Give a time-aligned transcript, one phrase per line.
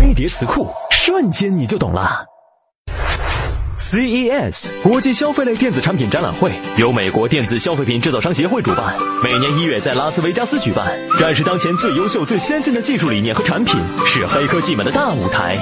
[0.00, 2.24] 飞碟词库瞬间你就懂了。
[3.76, 15.58] Ces 国际消费类电子产品展览会由美国电子消费品制造商协会主办每年一月在拉斯维加斯举办展示当前最优秀最先进的技术理念和产品是黑科技们的大舞台。